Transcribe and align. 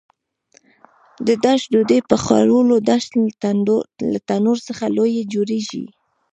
د 1.27 1.29
داش 1.45 1.61
ډوډۍ 1.71 1.99
پخولو 2.09 2.75
داش 2.89 3.03
له 4.11 4.19
تنور 4.27 4.57
څخه 4.67 4.85
لوی 4.97 5.15
جوړېږي. 5.33 5.85